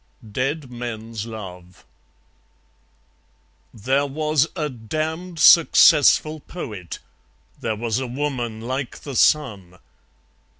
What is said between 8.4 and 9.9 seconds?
like the Sun.